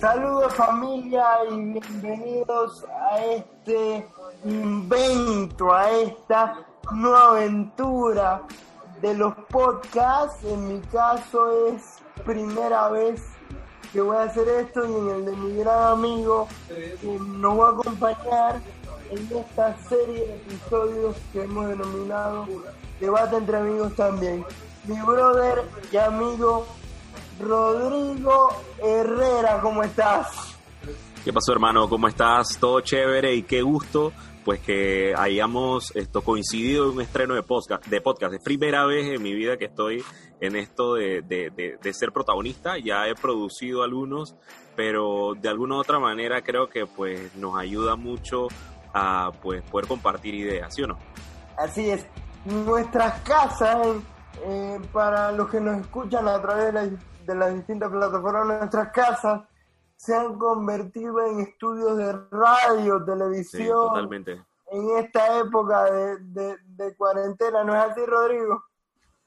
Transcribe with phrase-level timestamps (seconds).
[0.00, 4.06] Saludos familia y bienvenidos a este
[4.44, 8.42] invento, a esta nueva aventura
[9.02, 10.44] de los podcasts.
[10.44, 13.24] En mi caso es primera vez
[13.92, 17.66] que voy a hacer esto y en el de mi gran amigo que nos va
[17.66, 18.60] a acompañar
[19.10, 22.46] en esta serie de episodios que hemos denominado
[23.00, 24.44] Debate entre amigos también.
[24.84, 26.66] Mi brother y amigo
[27.40, 28.48] Rodrigo
[28.82, 30.56] Herrera, ¿cómo estás?
[31.24, 31.88] ¿Qué pasó, hermano?
[31.88, 32.58] ¿Cómo estás?
[32.58, 34.12] Todo chévere y qué gusto,
[34.44, 37.86] pues que hayamos esto coincidido en un estreno de podcast.
[37.86, 40.02] De podcast, es primera vez en mi vida que estoy
[40.40, 42.78] en esto de, de, ser protagonista.
[42.78, 44.34] Ya he producido algunos,
[44.74, 48.48] pero de alguna u otra manera creo que pues nos ayuda mucho
[48.94, 50.98] a pues poder compartir ideas, ¿sí o no?
[51.56, 52.06] Así es.
[52.44, 53.86] Nuestras casas,
[54.44, 56.88] eh, para los que nos escuchan a través de la
[57.28, 59.42] de las distintas plataformas de nuestras casas
[59.96, 63.88] se han convertido en estudios de radio, televisión.
[63.88, 64.42] totalmente.
[64.70, 68.64] En esta época de, de, cuarentena, ¿no es así, Rodrigo?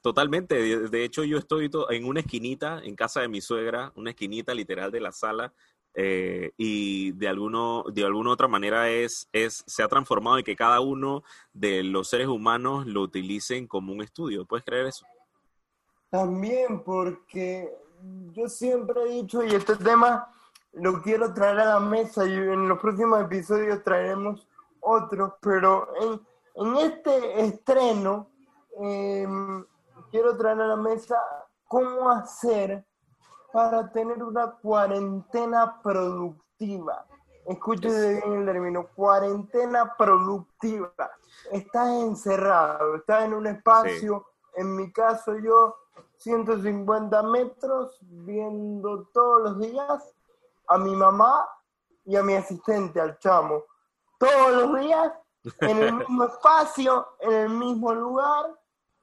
[0.00, 0.88] Totalmente.
[0.88, 4.90] De hecho, yo estoy en una esquinita, en casa de mi suegra, una esquinita literal
[4.90, 5.52] de la sala,
[5.94, 10.56] eh, y de alguno de alguna otra manera es, es se ha transformado en que
[10.56, 14.46] cada uno de los seres humanos lo utilicen como un estudio.
[14.46, 15.04] ¿Puedes creer eso?
[16.08, 17.70] También porque
[18.32, 20.32] yo siempre he dicho, y este tema
[20.72, 24.48] lo quiero traer a la mesa y en los próximos episodios traeremos
[24.80, 26.20] otros, pero en,
[26.54, 28.28] en este estreno
[28.80, 29.64] em,
[30.10, 31.16] quiero traer a la mesa
[31.68, 32.84] cómo hacer
[33.52, 37.06] para tener una cuarentena productiva.
[37.46, 40.92] Escúchese bien el término, cuarentena productiva.
[41.50, 45.81] Estás encerrado, estás en un espacio, en mi caso yo
[46.22, 50.14] 150 metros viendo todos los días
[50.68, 51.48] a mi mamá
[52.04, 53.64] y a mi asistente, al chamo.
[54.18, 55.12] Todos los días,
[55.60, 58.58] en el mismo espacio, en el mismo lugar,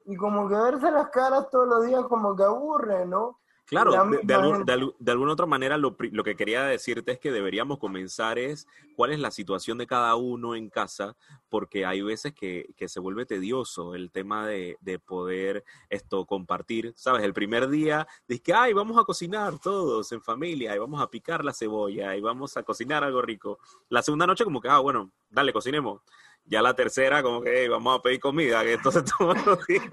[0.06, 3.40] y como que verse las caras todos los días como que aburre, ¿no?
[3.70, 3.92] Claro,
[4.24, 9.20] de, alguna otra manera lo, que quería decirte es que deberíamos comenzar es cuál es
[9.20, 11.16] la situación de cada uno en casa,
[11.50, 17.24] porque hay veces que, se vuelve tedioso el tema de, poder esto compartir, ¿sabes?
[17.24, 21.10] El primer día dices que, ay, vamos a cocinar todos en familia y vamos a
[21.12, 23.60] picar la cebolla y vamos a cocinar algo rico.
[23.90, 26.02] La segunda noche como que, ah, bueno, dale, cocinemos
[26.50, 29.84] ya la tercera como que vamos a pedir comida, que entonces todos los días,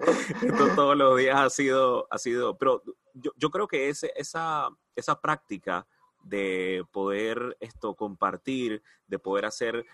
[0.74, 2.82] todos los días ha sido, ha sido, pero
[3.36, 5.86] yo, creo que ese, esa, esa práctica
[6.22, 9.84] de poder esto compartir, de poder hacer,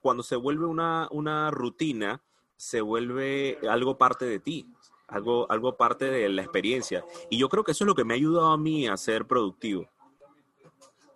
[0.00, 2.22] cuando se vuelve una, una rutina,
[2.56, 4.72] se vuelve algo parte de ti,
[5.06, 7.04] algo, algo parte de la experiencia.
[7.30, 9.26] Y yo creo que eso es lo que me ha ayudado a mí a ser
[9.26, 9.88] productivo.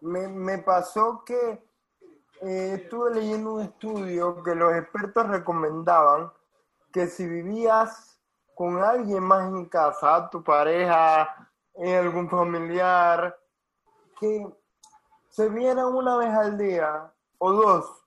[0.01, 1.63] Me, me pasó que
[2.43, 6.33] eh, estuve leyendo un estudio que los expertos recomendaban
[6.93, 8.21] que si vivías
[8.55, 13.37] con alguien más en casa, tu pareja, algún familiar,
[14.19, 14.47] que
[15.29, 18.05] se vieran una vez al día o dos,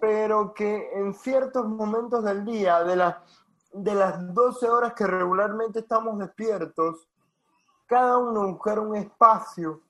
[0.00, 3.16] pero que en ciertos momentos del día, de las,
[3.72, 7.08] de las 12 horas que regularmente estamos despiertos,
[7.86, 9.80] cada uno buscar un espacio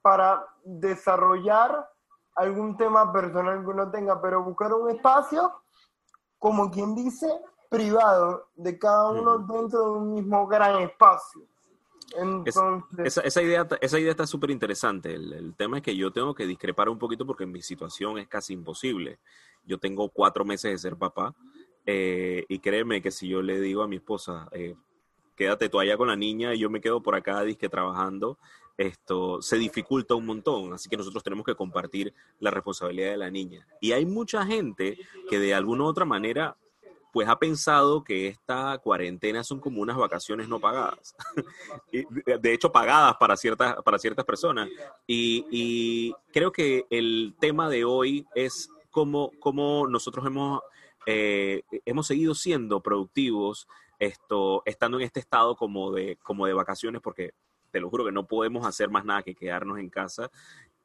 [0.00, 1.90] para desarrollar
[2.36, 5.52] algún tema personal que uno tenga, pero buscar un espacio,
[6.38, 7.28] como quien dice,
[7.68, 11.42] privado de cada uno dentro de un mismo gran espacio.
[12.14, 13.18] Entonces...
[13.24, 15.14] esa, idea, esa idea está súper interesante.
[15.14, 18.52] El, tema es que yo tengo que discrepar un poquito porque mi situación es casi
[18.52, 19.18] imposible.
[19.64, 21.34] Yo tengo cuatro meses de ser papá
[21.84, 24.74] eh, y créeme que si yo le digo a mi esposa, eh,
[25.34, 28.38] quédate tú allá con la niña y yo me quedo por acá disque trabajando,
[28.76, 33.30] esto se dificulta un montón, así que nosotros tenemos que compartir la responsabilidad de la
[33.30, 33.66] niña.
[33.80, 36.56] Y hay mucha gente que de alguna u otra manera
[37.16, 41.16] pues ha pensado que esta cuarentena son como unas vacaciones no pagadas,
[42.42, 44.68] de hecho pagadas para ciertas, para ciertas personas.
[45.06, 50.60] Y, creo que el tema de hoy es cómo, cómo nosotros hemos,
[51.06, 53.66] eh, hemos seguido siendo productivos
[53.98, 57.32] esto, estando en este estado como de, como de vacaciones, porque
[57.70, 60.30] te lo juro que no podemos hacer más nada que quedarnos en casa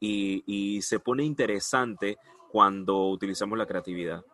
[0.00, 2.16] y, se pone interesante
[2.50, 4.24] cuando utilizamos la creatividad.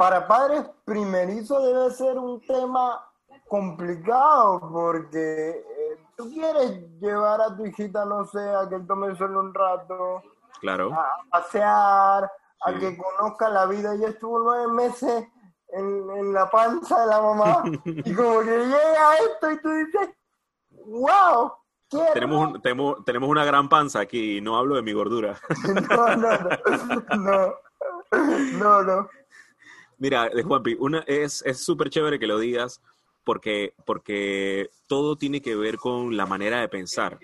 [0.00, 3.06] Para padres primerizo debe ser un tema
[3.46, 9.40] complicado porque eh, tú quieres llevar a tu hijita, no sé, a que tome solo
[9.40, 10.22] un rato,
[10.62, 10.90] claro.
[10.94, 12.32] a pasear,
[12.64, 13.94] a que conozca la vida.
[13.94, 15.28] Ella estuvo nueve meses
[15.68, 20.08] en, en, la panza de la mamá y como que llega esto y tú dices,
[20.86, 21.52] wow,
[22.14, 25.38] tenemos, tenemos, tenemos una gran panza aquí, no hablo de mi gordura.
[25.90, 26.38] no, no,
[27.18, 27.54] no,
[28.58, 29.08] no, no,
[30.00, 32.80] Mira, Juanpi, una, es súper chévere que lo digas
[33.22, 37.18] porque, porque todo tiene que ver con la manera de pensar.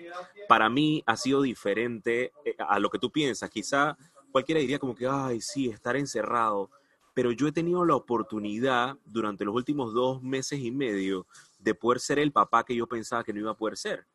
[0.47, 3.49] Para mí ha sido diferente eh, a lo que tú piensas.
[3.49, 3.97] Quizá
[4.31, 6.69] cualquiera diría como que, ay, sí, estar encerrado.
[7.13, 11.25] Pero yo he tenido la oportunidad durante los últimos dos meses y medio
[11.57, 14.05] de poder ser el papá que yo pensaba que no iba a poder ser.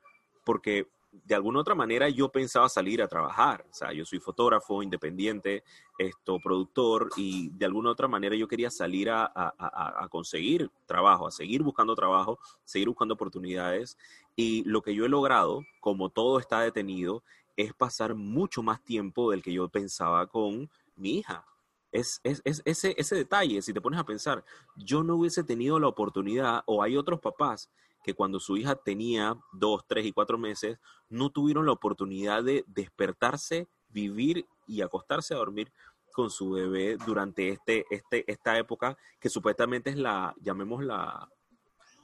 [0.45, 3.67] Porque de alguna otra manera yo pensaba salir a trabajar.
[3.71, 5.63] O sea, yo soy fotógrafo, independiente,
[5.99, 11.63] esto, productor, y de alguna otra manera yo quería salir a, conseguir trabajo, a seguir
[11.63, 13.99] buscando trabajo, seguir buscando oportunidades.
[14.35, 17.23] Y lo que yo he logrado, como todo está detenido,
[17.57, 21.45] es pasar mucho más tiempo del que yo pensaba con mi hija.
[21.93, 24.43] Es, es, es, ese, ese detalle, si te pones a pensar,
[24.77, 27.71] yo no hubiese tenido la oportunidad, o hay otros papás
[28.03, 30.79] que cuando su hija tenía dos, tres y cuatro meses,
[31.09, 35.73] no tuvieron la oportunidad de despertarse, vivir y acostarse a dormir
[36.13, 41.29] con su bebé durante este, este, esta época que supuestamente es la, llamemos la,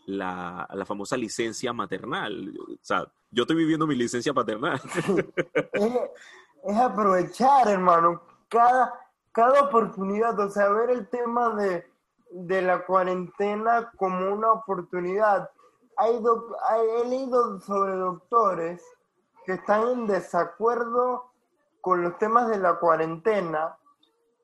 [0.06, 2.54] la, famosa licencia maternal.
[2.58, 4.80] O sea, yo estoy viviendo mi licencia paternal.
[6.64, 8.94] es, aprovechar, hermano, cada,
[9.62, 11.54] oportunidad, o sea, ver el tema
[12.32, 15.48] de la cuarentena como una oportunidad
[15.98, 16.22] hay,
[16.96, 18.82] he leído sobre doctores
[19.44, 21.32] que están en desacuerdo
[21.80, 23.76] con los temas de la cuarentena.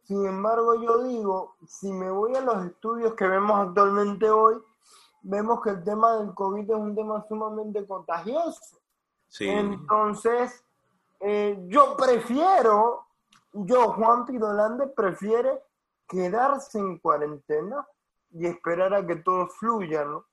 [0.03, 4.61] Sin embargo, yo digo, si me voy a los estudios que vemos actualmente hoy,
[5.23, 8.79] vemos que el tema del COVID es un tema sumamente contagioso.
[9.41, 10.65] Entonces,
[11.21, 13.07] eh, yo prefiero,
[13.53, 15.62] yo, Juan Pidolande, prefiere
[16.09, 17.87] quedarse en cuarentena
[18.33, 20.25] y esperar a que todo fluya, ¿no?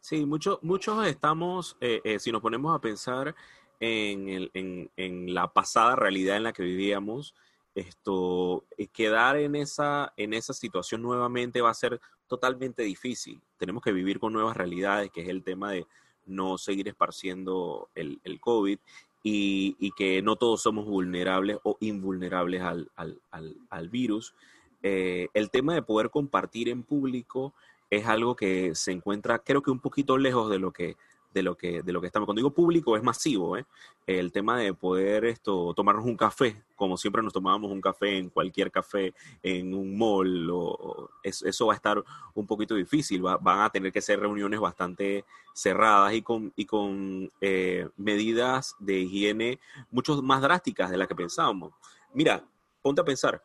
[0.00, 3.34] Sí, muchos muchos estamos, eh, eh, si nos ponemos a pensar
[3.80, 7.34] en, en, en, la pasada realidad en la que vivíamos,
[7.74, 13.40] esto, eh, quedar en esa, en esa situación nuevamente va a ser totalmente difícil.
[13.58, 15.86] Tenemos que vivir con nuevas realidades, que es el tema de
[16.24, 18.78] no seguir esparciendo el, el COVID
[19.22, 24.34] y, y, que no todos somos vulnerables o invulnerables al, al, al, al virus.
[24.82, 27.54] el tema de poder compartir en público
[27.90, 30.96] es algo que se encuentra, creo que un poquito lejos de lo que
[31.36, 32.26] de lo que de lo que estamos.
[32.26, 33.66] Cuando digo público es masivo, ¿eh?
[34.06, 38.30] El tema de poder esto tomarnos un café, como siempre nos tomábamos un café en
[38.30, 39.12] cualquier café,
[39.42, 42.02] en un mall, o, eso va a estar
[42.34, 43.20] un poquito difícil.
[43.20, 49.00] van a tener que ser reuniones bastante cerradas y con y con eh, medidas de
[49.00, 49.58] higiene
[49.90, 51.74] mucho más drásticas de las que pensábamos.
[52.14, 52.42] Mira,
[52.80, 53.42] ponte a pensar.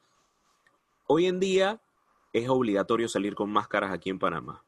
[1.08, 1.82] Hoy en día
[2.34, 4.64] es obligatorio salir con máscaras aquí en Panamá.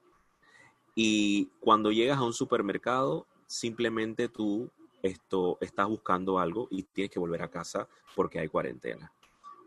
[0.95, 4.69] Y cuando llegas a un supermercado, simplemente tú
[5.01, 9.11] esto, estás buscando algo y tienes que volver a casa porque hay cuarentena.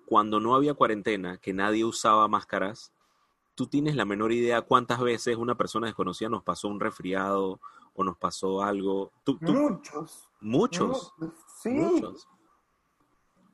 [0.06, 2.92] Cuando no había cuarentena, que nadie usaba máscaras,
[3.54, 7.60] tú tienes la menor idea cuántas veces una persona desconocida nos pasó un resfriado
[7.94, 9.10] o nos pasó algo.
[9.40, 10.28] muchos.
[10.40, 11.12] Muchos.
[11.60, 11.70] Sí.
[11.70, 12.28] Muchos.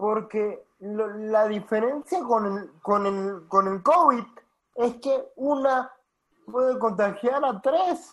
[0.02, 4.24] Porque la diferencia con el, con, el, con el COVID
[4.74, 5.92] es que una
[6.44, 8.12] puede contagiar a tres.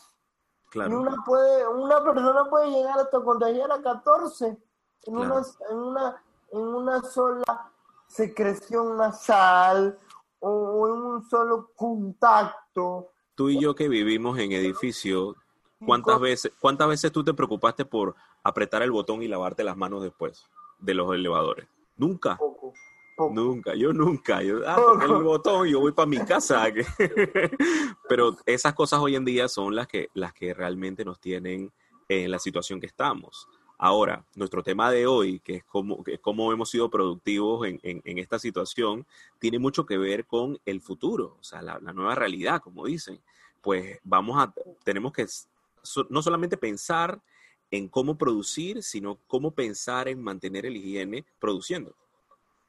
[0.69, 0.91] Claro.
[0.91, 4.55] Y una, puede, una persona puede llegar hasta contagiar a 14
[5.07, 7.71] en, una, en, una, en una sola
[8.05, 9.97] secreción nasal
[10.41, 13.13] o en un solo contacto.
[13.33, 15.35] Tú y yo que vivimos en edificio,
[15.83, 20.03] ¿cuántas veces, ¿cuántas veces tú te preocupaste por apretar el botón y lavarte las manos
[20.03, 21.67] después de los elevadores?
[21.99, 22.39] Nunca.
[23.29, 24.41] Nunca, yo nunca.
[24.41, 26.65] Yo ah, el botón y yo voy para mi casa.
[28.09, 31.73] Pero esas cosas hoy en día son las que, las que realmente nos tienen
[32.07, 33.49] en la situación que estamos.
[33.77, 38.17] Ahora, nuestro tema de hoy, que es cómo, que cómo hemos sido productivos en, en,
[38.17, 39.05] esta situación,
[39.37, 43.21] tiene mucho que ver con el futuro, o sea, la, la nueva realidad, como dicen.
[43.61, 44.53] Pues vamos a,
[44.83, 45.25] tenemos que
[46.09, 47.21] no solamente pensar
[47.71, 51.93] en cómo producir, sino cómo pensar en mantener el higiene produciendo.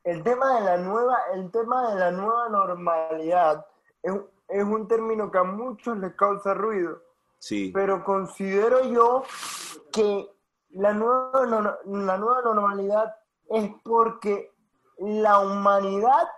[0.04, 3.66] El tema de la nueva, el tema de la nueva normalidad
[4.02, 4.14] es,
[4.48, 7.02] es un término que a muchos les causa ruido.
[7.38, 7.70] Sí.
[7.72, 9.24] Pero considero yo
[9.92, 10.30] que
[10.70, 11.46] la nueva,
[11.86, 13.14] la nueva normalidad
[13.48, 14.52] es porque
[14.98, 16.28] la humanidad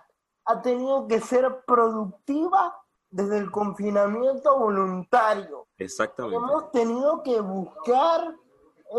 [0.44, 2.76] ha tenido que ser productiva
[3.10, 5.66] desde el confinamiento voluntario.
[5.76, 6.36] Exactamente.
[6.36, 8.34] Hemos tenido que buscar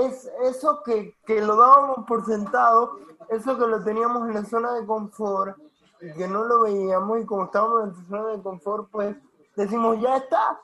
[0.01, 2.97] es eso que, que, lo dábamos por sentado,
[3.29, 5.57] eso que lo teníamos en la zona de confort
[6.01, 9.15] y que no lo veíamos y como estábamos en la zona de confort, pues
[9.55, 10.59] decimos ya está,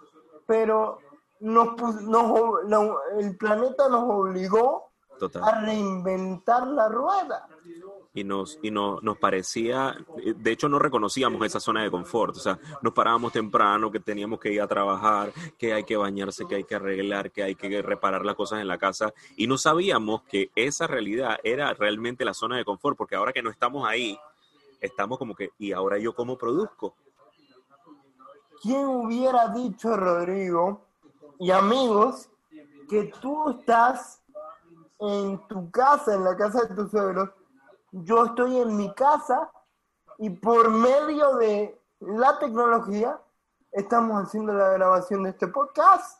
[0.45, 0.99] pero
[1.39, 4.89] nos, nos, el planeta nos obligó
[5.41, 7.47] a reinventar la rueda.
[8.19, 9.95] Y, nos, y no, nos parecía,
[10.35, 14.41] de hecho no reconocíamos esa zona de confort, o sea, nos parábamos temprano, que teníamos
[14.41, 17.81] que ir a trabajar, que hay que bañarse, que hay que arreglar, que hay que
[17.81, 22.33] reparar las cosas en la casa, y no sabíamos que esa realidad era realmente la
[22.33, 24.19] zona de confort, porque ahora que no estamos ahí,
[24.81, 26.95] estamos como que, ¿y ahora yo cómo produzco?
[28.61, 30.81] ¿Quién hubiera dicho, Rodrigo,
[31.39, 32.29] y amigos,
[32.89, 34.21] que tú estás
[34.99, 37.29] en tu casa, en la casa de tus suegros,
[37.91, 39.51] yo estoy en mi casa
[40.17, 43.19] y por medio de la tecnología
[43.71, 46.19] estamos haciendo la grabación de este podcast.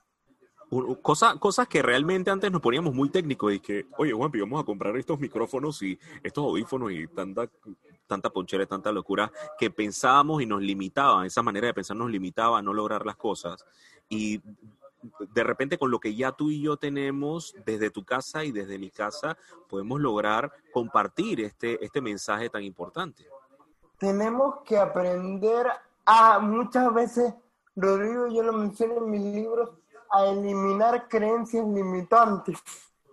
[1.01, 4.65] Cosa, cosas que realmente antes nos poníamos muy técnicos y que, oye Juanpi, vamos a
[4.65, 7.49] comprar estos micrófonos y estos audífonos y tanta,
[8.05, 12.59] tanta ponchera, tanta locura que pensábamos y nos limitaba, esa manera de pensar nos limitaba
[12.59, 13.65] a no lograr las cosas.
[14.09, 14.41] Y
[15.01, 18.77] de repente con lo que ya tú y yo tenemos desde tu casa y desde
[18.77, 19.37] mi casa,
[19.67, 23.27] podemos lograr compartir este, este mensaje tan importante.
[23.97, 25.67] Tenemos que aprender
[26.05, 27.33] a muchas veces,
[27.75, 29.69] Rodrigo, yo lo menciono en mis libros,
[30.11, 32.57] a eliminar creencias limitantes.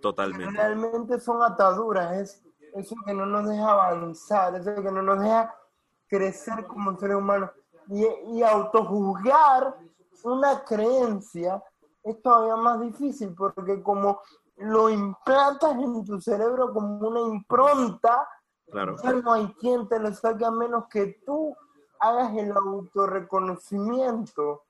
[0.01, 0.57] Totalmente.
[0.57, 2.43] Realmente son ataduras, es
[2.75, 5.55] eso que no nos deja avanzar, eso que no nos deja
[6.07, 7.51] crecer como seres humanos.
[7.89, 9.77] Y, y autojuzgar
[10.23, 11.63] una creencia
[12.07, 14.21] es todavía más difícil porque como
[14.59, 18.29] lo implantas en tu cerebro como una impronta,
[18.71, 18.97] claro.
[19.03, 21.55] ya no hay quien te lo saque a menos que tú
[21.99, 24.63] hagas el autorreconocimiento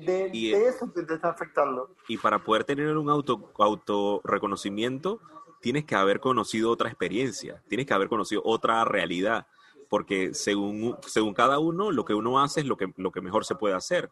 [0.00, 1.94] de, de eso que te está afectando.
[2.08, 5.20] Y para poder tener un auto autorreconocimiento,
[5.60, 9.46] tienes que haber conocido otra experiencia, tienes que haber conocido otra realidad,
[9.88, 13.44] porque según, según cada uno, lo que uno hace es lo que, lo que mejor
[13.44, 14.10] se puede hacer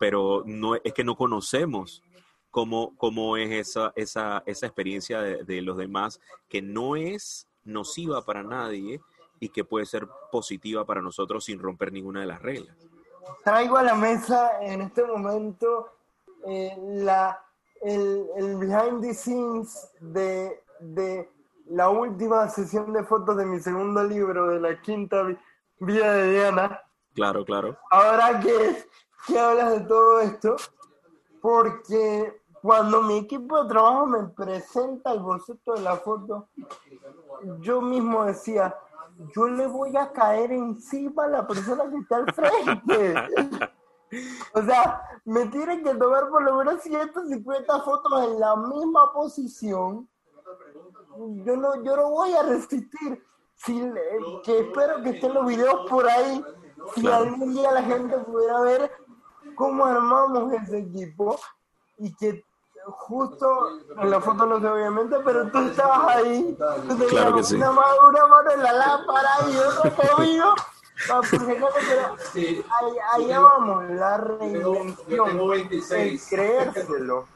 [0.00, 2.02] pero no es que no conocemos
[2.50, 8.42] cómo, cómo es esa, esa, esa experiencia de, los demás, que no es nociva para
[8.42, 9.02] nadie
[9.40, 12.74] y que puede ser positiva para nosotros sin romper ninguna de las reglas.
[13.44, 15.92] Traigo a la mesa en este momento
[16.46, 17.38] eh, la,
[17.82, 21.30] el, el, behind the scenes de, de
[21.66, 25.26] la última sesión de fotos de mi segundo libro, de la quinta
[25.78, 26.80] vida de Diana.
[27.14, 27.76] Claro, claro.
[27.90, 28.88] Ahora que
[29.26, 30.56] que hablas de todo esto,
[31.40, 36.48] porque cuando mi equipo de trabajo me presenta el boceto de la foto,
[37.60, 38.76] yo mismo decía,
[39.34, 43.14] yo le voy a caer encima a la persona que está al frente.
[44.54, 50.08] o sea, me tienen que tomar por lo menos 150 fotos en la misma posición.
[51.44, 53.24] Yo no, yo no voy a resistir.
[53.54, 53.78] Si,
[54.42, 56.42] que espero que estén los videos por ahí.
[56.94, 58.90] Si algún día la gente pudiera ver
[59.60, 61.38] cómo armamos ese equipo
[61.98, 62.42] y que
[62.86, 63.46] justo
[64.00, 66.56] en la foto no sé obviamente, pero tú estabas ahí,
[66.88, 67.56] tú tenías claro que sí.
[67.56, 70.54] una, mano, una, mano, en la lámpara y otro tobillo,
[71.30, 71.68] pero
[73.12, 75.52] ahí, vamos, la reinvención,
[75.90, 77.28] el creérselo.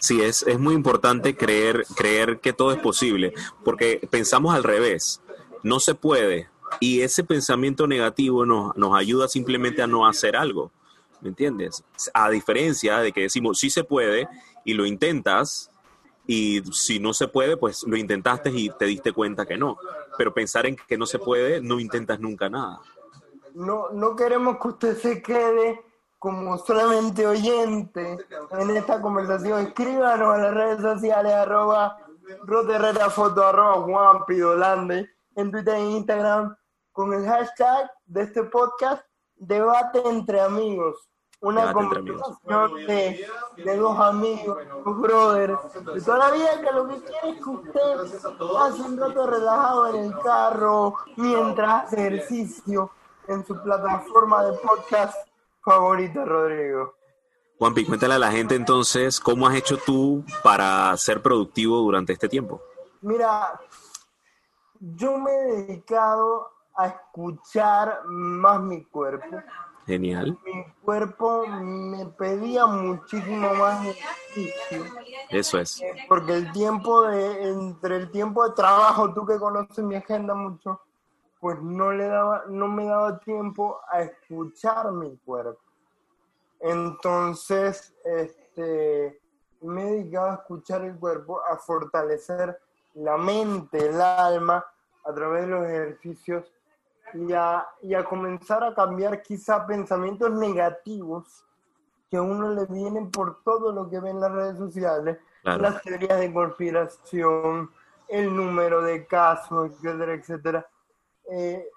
[0.00, 5.20] Sí, es, es muy importante creer, creer que todo es posible, porque pensamos al revés,
[5.62, 6.48] no se puede,
[6.80, 10.70] y ese pensamiento negativo nos, nos ayuda simplemente a no hacer algo.
[11.20, 11.84] ¿Me entiendes?
[12.14, 14.28] A diferencia de que decimos sí se puede
[14.64, 15.70] y lo intentas
[16.26, 19.78] y si no se puede, pues lo intentaste y te diste cuenta que no.
[20.16, 22.80] Pero pensar en que no se puede, no intentas nunca nada.
[23.54, 25.80] No, no queremos que usted se quede
[26.18, 28.18] como solamente oyente
[28.50, 29.60] en esta conversación.
[29.68, 31.98] Escríbanos a las redes sociales arroba
[33.10, 36.56] Foto, arroba Juan en Twitter e Instagram
[36.92, 39.02] con el hashtag de este podcast
[39.38, 41.08] debate entre amigos.
[41.40, 43.24] Una conversación de,
[43.58, 45.60] de, dos amigos, dos brothers,
[45.94, 49.86] de toda la vida que lo que quiere es que usted pase un rato relajado
[49.94, 52.90] en el carro mientras hace ejercicio
[53.28, 55.14] en su plataforma de podcast
[55.62, 56.94] favorita, Rodrigo.
[57.58, 62.28] Juanpi, cuéntale a la gente entonces cómo has hecho tú para ser productivo durante este
[62.28, 62.60] tiempo.
[63.00, 63.60] Mira,
[64.80, 69.42] yo me he dedicado a escuchar más mi cuerpo.
[69.84, 70.38] Genial.
[70.44, 74.84] Mi cuerpo me pedía muchísimo más ejercicio.
[75.28, 75.82] Eso es.
[76.08, 80.80] Porque el tiempo de, entre el tiempo de trabajo, tú que conoces mi agenda mucho,
[81.40, 85.60] pues no le daba, no me daba tiempo a escuchar mi cuerpo.
[86.60, 89.20] Entonces, este,
[89.62, 92.60] me he dedicado a escuchar el cuerpo, a fortalecer
[92.94, 94.64] la mente, el alma,
[95.04, 96.52] a través de los ejercicios
[97.14, 101.44] y a, y a comenzar a cambiar quizá pensamientos negativos
[102.10, 105.82] que a uno le vienen por todo lo que ven en las redes sociales, las
[105.82, 107.70] teorías de conspiración,
[108.08, 110.66] el número de casos, etcétera, etcétera.
[111.30, 111.68] Eh,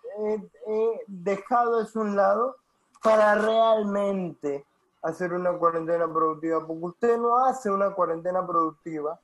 [0.67, 2.57] he dejado eso a un lado
[3.03, 4.65] para realmente
[5.01, 9.19] hacer una cuarentena productiva, porque usted no hace una cuarentena productiva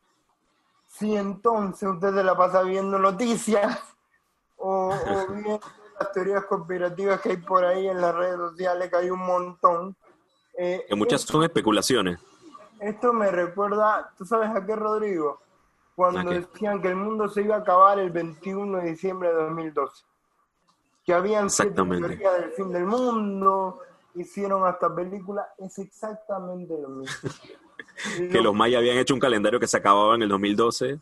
[0.87, 3.79] si entonces usted se la pasa viendo noticias
[4.57, 4.93] o,
[5.29, 5.59] viendo
[5.99, 9.95] las teorías conspirativas que hay por ahí en las redes sociales, que hay un montón.
[10.57, 12.19] Eh, que muchas son especulaciones.
[12.79, 15.39] Esto me recuerda, ¿tú sabes a qué, Rodrigo?
[15.95, 20.05] Cuando decían que el mundo se iba a acabar el 21 de diciembre de 2012.
[21.03, 23.79] Que habían siete teorías del fin del mundo,
[24.13, 27.29] hicieron hasta películas, es exactamente lo mismo.
[28.31, 30.99] que los mayas habían hecho un calendario que se acababa en el 2012.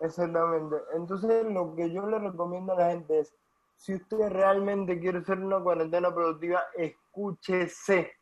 [0.00, 0.76] Exactamente.
[0.94, 3.34] Entonces, lo que yo le recomiendo a la gente es,
[3.78, 8.12] si usted realmente quiere hacer una cuarentena productiva, escúchese,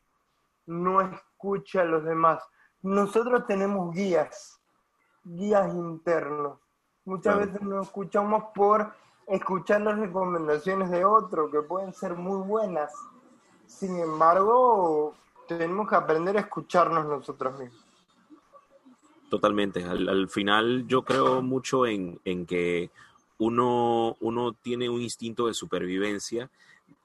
[0.67, 2.43] no escuche a los demás.
[2.83, 4.61] Nosotros tenemos guías,
[5.23, 6.59] guías internos.
[7.05, 8.93] Muchas veces nos escuchamos por
[9.27, 12.93] escuchar las recomendaciones de otros, que pueden ser muy buenas.
[13.65, 15.15] Sin embargo,
[15.47, 17.83] tenemos que aprender a escucharnos nosotros mismos.
[19.29, 19.83] Totalmente.
[19.83, 22.91] Al, final yo creo mucho en, que
[23.37, 26.49] uno, uno, tiene un instinto de supervivencia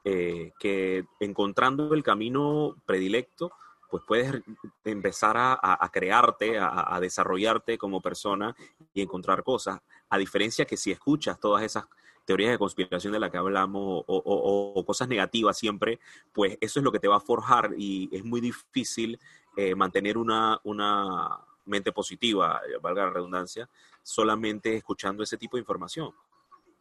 [0.03, 3.51] eh, que encontrando el camino predilecto,
[3.89, 4.41] pues puedes
[4.83, 8.55] empezar a, crearte, a, desarrollarte como persona
[8.91, 9.81] y encontrar cosas.
[10.09, 11.85] A diferencia que si escuchas todas esas
[12.25, 15.99] teorías de conspiración de las que hablamos o, cosas negativas siempre,
[16.31, 19.19] pues eso es lo que te va a forjar y es muy difícil
[19.55, 23.69] eh, mantener una, una mente positiva, valga la redundancia,
[24.01, 26.11] solamente escuchando ese tipo de información.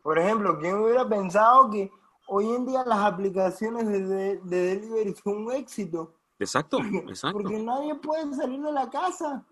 [0.02, 1.90] Por ejemplo, ¿quién hubiera pensado que
[2.26, 6.14] hoy en día las aplicaciones de, de, delivery son un éxito?
[6.38, 7.38] Exacto, exacto.
[7.38, 9.44] Porque nadie puede salir de la casa.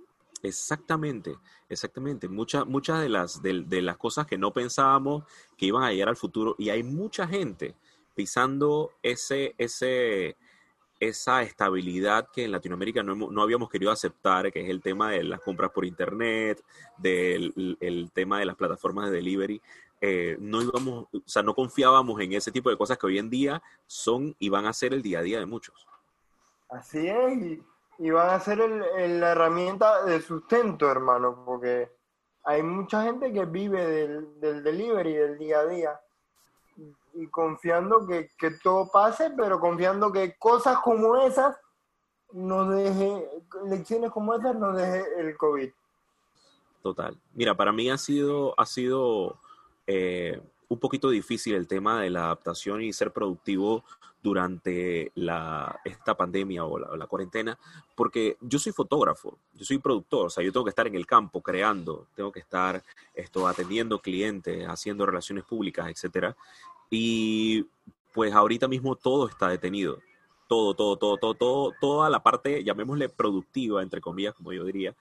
[0.42, 1.36] Exactamente,
[1.68, 2.28] exactamente.
[2.28, 5.24] Muchas muchas de las, de, de, las cosas que no pensábamos
[5.56, 7.76] que iban a llegar al futuro, y hay mucha gente
[8.14, 10.36] pisando ese, ese,
[11.00, 15.24] esa estabilidad que en Latinoamérica no, no, habíamos querido aceptar, que es el tema de
[15.24, 16.62] las compras por internet,
[16.98, 19.62] del el tema de las plataformas de delivery.
[20.02, 23.30] Eh, no íbamos, o sea, no confiábamos en ese tipo de cosas que hoy en
[23.30, 25.86] día son y van a ser el día a día de muchos.
[26.68, 27.62] Así es,
[27.98, 31.90] y, van a ser la herramienta de sustento, hermano, porque
[32.44, 36.00] hay mucha gente que vive del, del delivery, del día a día
[37.14, 38.30] y confiando que,
[38.62, 41.56] todo pase, pero confiando que cosas como esas
[42.32, 43.28] nos deje,
[43.66, 45.70] lecciones como esas nos deje el COVID.
[46.82, 47.16] Total.
[47.34, 49.38] Mira, para mí ha sido, ha sido
[49.86, 53.84] eh, un poquito difícil el tema de la adaptación y ser productivo
[54.22, 57.58] durante la, esta pandemia o la, la, cuarentena,
[57.94, 61.06] porque yo soy fotógrafo, yo soy productor, o sea, yo tengo que estar en el
[61.06, 62.82] campo creando, tengo que estar
[63.14, 66.36] esto, atendiendo clientes, haciendo relaciones públicas, etcétera.
[66.90, 67.64] Y
[68.12, 69.98] pues ahorita mismo todo está detenido.
[70.48, 74.96] Todo, todo, todo, todo, todo, toda la parte, llamémosle productiva, entre comillas, como yo diría,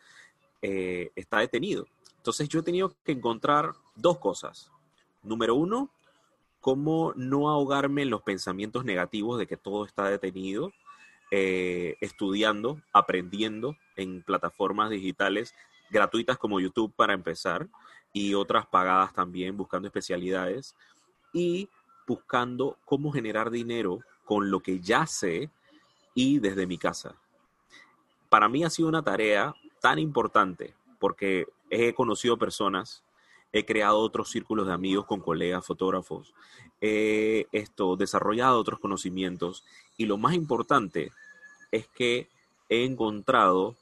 [0.61, 1.87] eh, está detenido.
[2.17, 4.71] Entonces yo he tenido que encontrar dos cosas.
[5.23, 5.89] Número uno,
[6.61, 10.71] cómo no ahogarme en los pensamientos negativos de que todo está detenido,
[11.31, 15.53] eh, estudiando, aprendiendo en plataformas digitales
[15.89, 17.67] gratuitas como YouTube para empezar
[18.13, 20.75] y otras pagadas también, buscando especialidades.
[21.33, 21.69] Y
[22.09, 25.51] buscando cómo generar dinero con lo que ya sé
[26.15, 27.15] y desde mi casa.
[28.29, 33.03] Para mí ha sido una tarea tan importante porque he conocido personas,
[33.53, 36.33] he creado otros círculos de amigos con colegas fotógrafos,
[36.81, 37.45] he
[37.97, 39.63] desarrollado otros conocimientos
[39.95, 41.11] y lo más importante
[41.71, 42.27] es que
[42.69, 43.75] he encontrado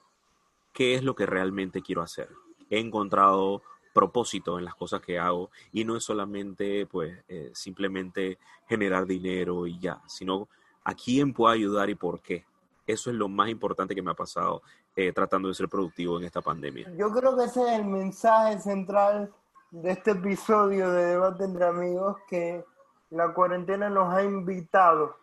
[0.74, 2.30] qué es lo que realmente quiero hacer.
[2.70, 3.62] He encontrado
[3.98, 9.66] propósito en las cosas que hago y no es solamente pues eh, simplemente generar dinero
[9.66, 10.48] y ya, sino
[10.84, 12.46] a quién puedo ayudar y por qué.
[12.86, 14.62] Eso es lo más importante que me ha pasado
[14.96, 16.92] eh, tratando de ser productivo en esta pandemia.
[16.96, 19.34] Yo creo que ese es el mensaje central
[19.72, 22.64] de este episodio de Debate entre Amigos, que
[23.10, 25.18] la cuarentena nos ha invitado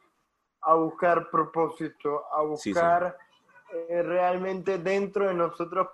[0.63, 3.17] a buscar propósito, a buscar
[3.89, 5.87] eh, realmente dentro de nosotros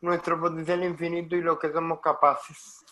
[0.00, 2.84] nuestro potencial infinito y lo que somos capaces.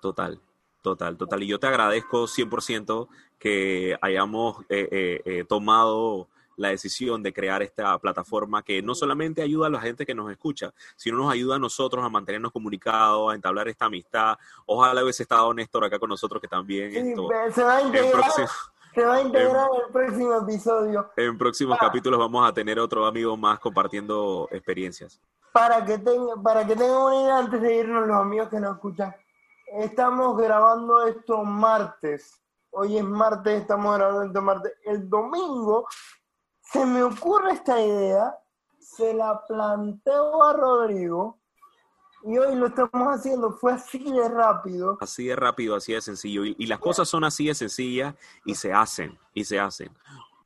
[0.00, 0.40] Total,
[0.82, 1.42] total, total.
[1.42, 7.62] Y yo te agradezco 100% que hayamos eh, eh, eh, tomado la decisión de crear
[7.62, 11.56] esta plataforma que no solamente ayuda a la gente que nos escucha, sino nos ayuda
[11.56, 14.36] a nosotros a mantenernos comunicados, a entablar esta amistad.
[14.66, 18.30] Ojalá hubiese estado Néstor acá con nosotros, que también esto, se va a integrar,
[18.94, 21.10] Se va a integrar en, el próximo episodio.
[21.16, 21.86] En próximos ah.
[21.86, 25.20] capítulos vamos a tener otro amigo más compartiendo experiencias.
[25.52, 28.74] Para que tenga, para que tengan una idea antes de irnos los amigos que nos
[28.76, 29.14] escuchan.
[29.66, 32.40] Estamos grabando esto martes.
[32.70, 34.72] Hoy es martes, estamos grabando esto martes.
[34.84, 35.86] El domingo
[36.60, 38.34] se me ocurre esta idea,
[38.78, 41.41] se la planteo a Rodrigo
[42.24, 44.96] y hoy lo estamos haciendo, fue así de rápido.
[45.00, 46.44] Así de rápido, así de sencillo.
[46.44, 49.90] Y, las cosas son así de sencillas y se hacen, y se hacen.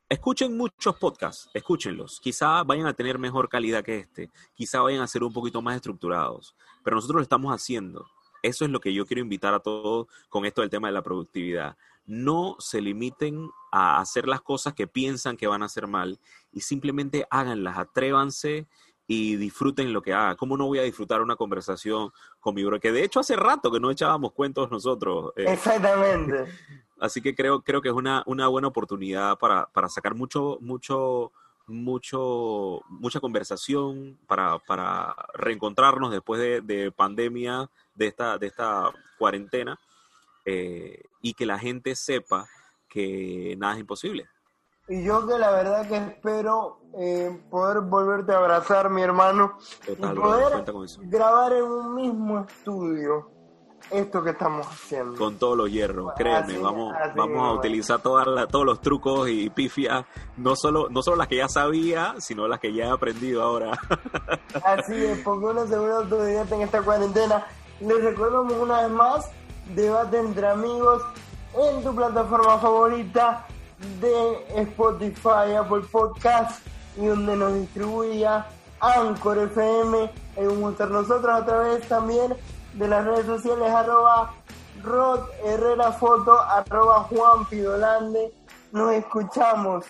[0.08, 2.20] Escuchen muchos podcasts, escúchenlos.
[2.20, 5.76] Quizá vayan a tener mejor calidad que este, quizá vayan a ser un poquito más
[5.76, 8.06] estructurados, pero nosotros lo estamos haciendo.
[8.42, 11.02] Eso es lo que yo quiero invitar a todos con esto del tema de la
[11.02, 11.76] productividad.
[12.06, 16.20] No se limiten a hacer las cosas que piensan que van a hacer mal
[16.52, 18.68] y simplemente háganlas, atrévanse
[19.06, 20.36] y disfruten lo que haga.
[20.36, 22.80] ¿Cómo no voy a disfrutar una conversación con mi bro?
[22.80, 25.32] Que de hecho hace rato que no echábamos cuentos nosotros.
[25.36, 25.44] Eh.
[25.48, 26.44] Exactamente.
[26.98, 31.30] Así que creo, creo que es una, una buena oportunidad para, para sacar mucho, mucho,
[31.66, 39.78] mucho, mucha conversación, para, para reencontrarnos después de, de, pandemia, de esta, de esta cuarentena,
[40.46, 42.48] eh, y que la gente sepa
[42.88, 44.26] que nada es imposible.
[44.88, 49.94] Y yo que la verdad que espero eh, poder volverte a abrazar, mi hermano, y
[49.96, 50.64] poder
[51.00, 53.30] grabar en un mismo estudio
[53.90, 55.18] esto que estamos haciendo.
[55.18, 60.04] Con todos los hierros, créeme, vamos, vamos a utilizar todas todos los trucos y pifias,
[60.36, 63.72] no solo, no solo las que ya sabía, sino las que ya he aprendido ahora.
[64.64, 67.44] Así es, porque uno se vuelve en esta cuarentena.
[67.80, 69.30] Les recuerdo una vez más,
[69.74, 71.02] debate entre amigos
[71.54, 73.46] en tu plataforma favorita
[74.00, 78.46] de Spotify, Apple Podcast y donde nos distribuía
[78.80, 80.10] Anchor FM.
[80.36, 82.34] En estar nosotros a través también
[82.74, 84.34] de las redes sociales arroba
[84.82, 88.32] Rod Herrera Foto, arroba Juan Pidolande.
[88.72, 89.86] Nos escuchamos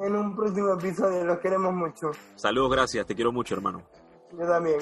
[0.00, 1.24] en un próximo episodio.
[1.24, 2.12] Los queremos mucho.
[2.36, 3.06] Saludos, gracias.
[3.06, 3.82] Te quiero mucho, hermano.
[4.32, 4.78] Yo también.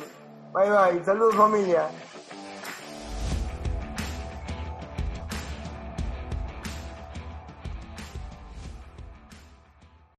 [0.52, 1.04] Bye bye.
[1.04, 1.88] Saludos, familia.